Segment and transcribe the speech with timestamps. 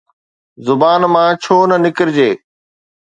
[0.65, 2.29] زبان مان ڇو نه نڪرجي؟